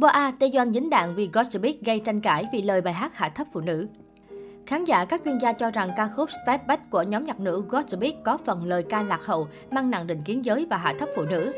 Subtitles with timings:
[0.00, 3.46] Boa Taeyeon dính đạn vì Gossip gây tranh cãi vì lời bài hát hạ thấp
[3.52, 3.88] phụ nữ.
[4.66, 7.64] Khán giả các chuyên gia cho rằng ca khúc Step Back của nhóm nhạc nữ
[7.68, 11.08] Gossip có phần lời ca lạc hậu, mang nặng định kiến giới và hạ thấp
[11.16, 11.52] phụ nữ.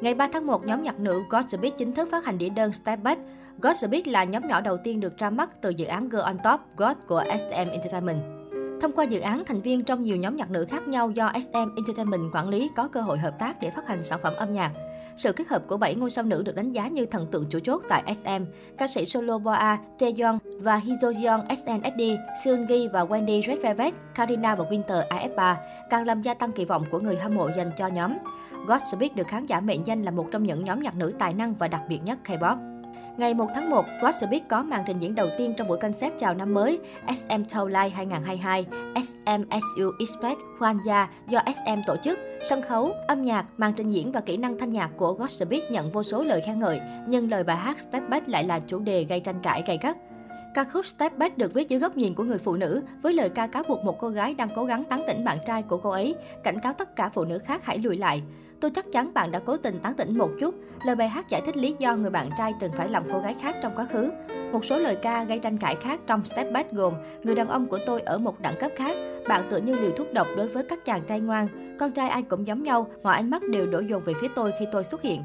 [0.00, 3.02] Ngày 3 tháng 1, nhóm nhạc nữ Gossip chính thức phát hành đĩa đơn Step
[3.02, 3.20] Back.
[3.62, 6.60] Gossip là nhóm nhỏ đầu tiên được ra mắt từ dự án Girl on Top
[6.76, 8.20] God của SM Entertainment.
[8.80, 11.74] Thông qua dự án, thành viên trong nhiều nhóm nhạc nữ khác nhau do SM
[11.76, 14.72] Entertainment quản lý có cơ hội hợp tác để phát hành sản phẩm âm nhạc.
[15.16, 17.58] Sự kết hợp của 7 ngôi sao nữ được đánh giá như thần tượng chủ
[17.58, 18.44] chốt tại SM.
[18.78, 22.02] Ca sĩ solo Boa, Taeyeon và Hizoyeon SNSD,
[22.44, 25.54] Seungi và Wendy Red Velvet, Karina và Winter AF3
[25.90, 28.18] càng làm gia tăng kỳ vọng của người hâm mộ dành cho nhóm.
[28.66, 31.54] Godspeed được khán giả mệnh danh là một trong những nhóm nhạc nữ tài năng
[31.54, 32.77] và đặc biệt nhất K-pop.
[33.18, 36.34] Ngày 1 tháng 1, Godspeed có màn trình diễn đầu tiên trong buổi concept chào
[36.34, 42.18] năm mới SM Tour Live 2022, SMSU Expect Hwanja do SM tổ chức.
[42.48, 45.90] Sân khấu, âm nhạc, màn trình diễn và kỹ năng thanh nhạc của Godspeed nhận
[45.90, 49.04] vô số lời khen ngợi, nhưng lời bài hát Step Back lại là chủ đề
[49.04, 49.96] gây tranh cãi gay gắt.
[50.54, 53.28] Ca khúc Step Back được viết dưới góc nhìn của người phụ nữ, với lời
[53.28, 55.90] ca cáo buộc một cô gái đang cố gắng tán tỉnh bạn trai của cô
[55.90, 58.22] ấy, cảnh cáo tất cả phụ nữ khác hãy lùi lại.
[58.60, 60.54] Tôi chắc chắn bạn đã cố tình tán tỉnh một chút.
[60.84, 63.34] Lời bài hát giải thích lý do người bạn trai từng phải lòng cô gái
[63.40, 64.10] khác trong quá khứ.
[64.52, 67.66] Một số lời ca gây tranh cãi khác trong Step Back gồm Người đàn ông
[67.66, 68.96] của tôi ở một đẳng cấp khác,
[69.28, 72.22] bạn tựa như liều thuốc độc đối với các chàng trai ngoan, con trai ai
[72.22, 75.02] cũng giống nhau, mọi ánh mắt đều đổ dồn về phía tôi khi tôi xuất
[75.02, 75.22] hiện.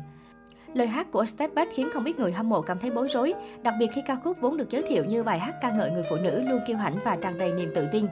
[0.74, 3.34] Lời hát của Step Back khiến không ít người hâm mộ cảm thấy bối rối,
[3.64, 6.04] đặc biệt khi ca khúc vốn được giới thiệu như bài hát ca ngợi người
[6.10, 8.08] phụ nữ luôn kiêu hãnh và tràn đầy niềm tự tin.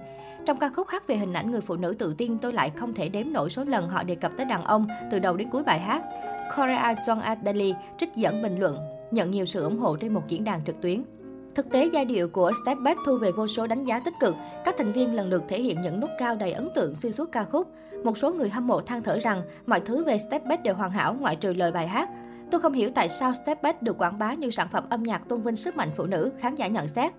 [0.45, 2.93] Trong ca khúc hát về hình ảnh người phụ nữ tự tin, tôi lại không
[2.93, 5.63] thể đếm nổi số lần họ đề cập tới đàn ông từ đầu đến cuối
[5.63, 6.01] bài hát.
[6.55, 8.77] Korea Jong Adeli trích dẫn bình luận,
[9.11, 11.03] nhận nhiều sự ủng hộ trên một diễn đàn trực tuyến.
[11.55, 14.35] Thực tế, giai điệu của Step Back thu về vô số đánh giá tích cực.
[14.65, 17.31] Các thành viên lần lượt thể hiện những nút cao đầy ấn tượng xuyên suốt
[17.31, 17.67] ca khúc.
[18.03, 20.91] Một số người hâm mộ than thở rằng mọi thứ về Step Back đều hoàn
[20.91, 22.09] hảo ngoại trừ lời bài hát.
[22.51, 25.29] Tôi không hiểu tại sao Step Back được quảng bá như sản phẩm âm nhạc
[25.29, 27.11] tôn vinh sức mạnh phụ nữ, khán giả nhận xét.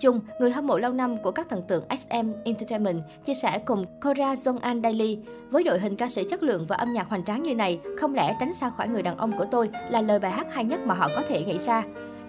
[0.00, 3.84] Chung, người hâm mộ lâu năm của các thần tượng SM Entertainment chia sẻ cùng
[4.04, 5.18] Cora Jong An Daily,
[5.50, 8.14] với đội hình ca sĩ chất lượng và âm nhạc hoành tráng như này, không
[8.14, 10.80] lẽ tránh xa khỏi người đàn ông của tôi là lời bài hát hay nhất
[10.84, 11.84] mà họ có thể nghĩ ra.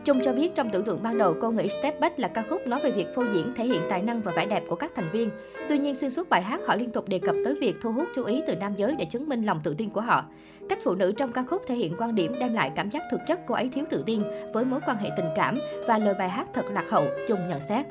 [0.05, 2.67] Chung cho biết trong tưởng tượng ban đầu cô nghĩ Step Back là ca khúc
[2.67, 5.09] nói về việc phô diễn thể hiện tài năng và vẻ đẹp của các thành
[5.11, 5.29] viên.
[5.69, 8.07] Tuy nhiên xuyên suốt bài hát họ liên tục đề cập tới việc thu hút
[8.15, 10.25] chú ý từ nam giới để chứng minh lòng tự tin của họ.
[10.69, 13.19] Cách phụ nữ trong ca khúc thể hiện quan điểm đem lại cảm giác thực
[13.27, 14.23] chất cô ấy thiếu tự tin
[14.53, 17.61] với mối quan hệ tình cảm và lời bài hát thật lạc hậu, Chung nhận
[17.61, 17.85] xét.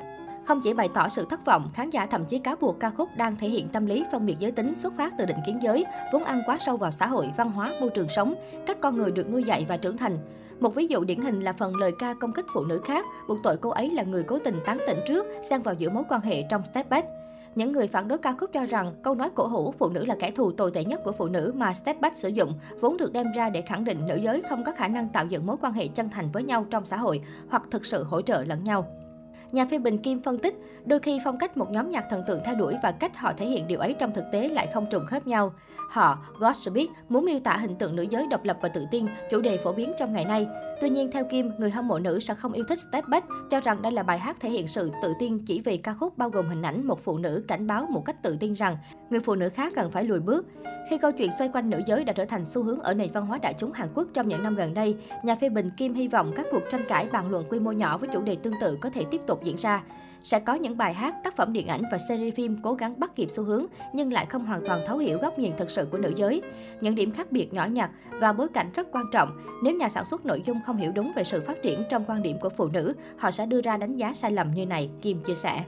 [0.45, 3.09] Không chỉ bày tỏ sự thất vọng, khán giả thậm chí cáo buộc ca khúc
[3.17, 5.85] đang thể hiện tâm lý phân biệt giới tính xuất phát từ định kiến giới,
[6.13, 8.35] vốn ăn quá sâu vào xã hội, văn hóa, môi trường sống,
[8.67, 10.17] các con người được nuôi dạy và trưởng thành.
[10.59, 13.37] Một ví dụ điển hình là phần lời ca công kích phụ nữ khác, buộc
[13.43, 16.21] tội cô ấy là người cố tình tán tỉnh trước, xen vào giữa mối quan
[16.21, 17.07] hệ trong Step Back.
[17.55, 20.15] Những người phản đối ca khúc cho rằng câu nói cổ hủ phụ nữ là
[20.19, 23.13] kẻ thù tồi tệ nhất của phụ nữ mà Step Back sử dụng vốn được
[23.13, 25.73] đem ra để khẳng định nữ giới không có khả năng tạo dựng mối quan
[25.73, 28.87] hệ chân thành với nhau trong xã hội hoặc thực sự hỗ trợ lẫn nhau.
[29.51, 30.55] Nhà phê bình Kim phân tích,
[30.85, 33.45] đôi khi phong cách một nhóm nhạc thần tượng theo đuổi và cách họ thể
[33.45, 35.53] hiện điều ấy trong thực tế lại không trùng khớp nhau.
[35.89, 39.41] Họ, Godspeed, muốn miêu tả hình tượng nữ giới độc lập và tự tin, chủ
[39.41, 40.47] đề phổ biến trong ngày nay.
[40.81, 43.59] Tuy nhiên, theo Kim, người hâm mộ nữ sẽ không yêu thích Step Back, cho
[43.59, 46.29] rằng đây là bài hát thể hiện sự tự tin chỉ vì ca khúc bao
[46.29, 48.77] gồm hình ảnh một phụ nữ cảnh báo một cách tự tin rằng
[49.09, 50.45] người phụ nữ khác cần phải lùi bước.
[50.89, 53.25] Khi câu chuyện xoay quanh nữ giới đã trở thành xu hướng ở nền văn
[53.25, 56.07] hóa đại chúng Hàn Quốc trong những năm gần đây, nhà phê bình Kim hy
[56.07, 58.77] vọng các cuộc tranh cãi bàn luận quy mô nhỏ với chủ đề tương tự
[58.81, 59.83] có thể tiếp tục diễn ra.
[60.23, 63.15] Sẽ có những bài hát, tác phẩm điện ảnh và series phim cố gắng bắt
[63.15, 65.97] kịp xu hướng nhưng lại không hoàn toàn thấu hiểu góc nhìn thực sự của
[65.97, 66.41] nữ giới.
[66.81, 69.29] Những điểm khác biệt nhỏ nhặt và bối cảnh rất quan trọng.
[69.63, 72.21] Nếu nhà sản xuất nội dung không hiểu đúng về sự phát triển trong quan
[72.21, 75.23] điểm của phụ nữ, họ sẽ đưa ra đánh giá sai lầm như này, Kim
[75.23, 75.63] chia sẻ.